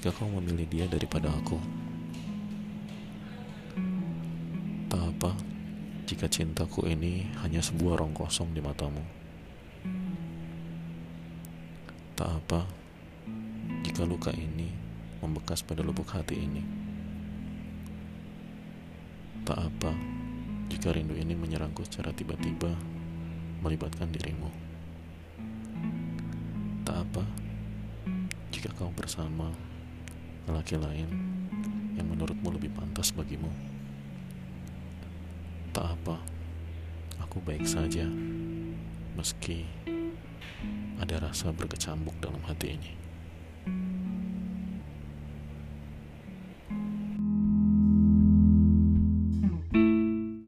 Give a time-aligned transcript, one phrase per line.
[0.00, 1.60] jika kau memilih dia daripada aku?
[4.88, 5.36] Tak apa
[6.08, 9.04] jika cintaku ini hanya sebuah rong kosong di matamu.
[12.16, 12.64] Tak apa
[13.84, 14.72] jika luka ini
[15.20, 16.64] membekas pada lubuk hati ini.
[19.44, 19.92] Tak apa
[20.72, 22.72] jika rindu ini menyerangku secara tiba-tiba
[23.60, 24.69] melibatkan dirimu.
[28.60, 29.48] Jika kau bersama
[30.44, 31.08] lelaki lain
[31.96, 33.48] yang menurutmu lebih pantas bagimu.
[35.72, 36.20] Tak apa,
[37.24, 38.04] aku baik saja
[39.16, 39.64] meski
[41.00, 42.92] ada rasa berkecambuk dalam hati ini.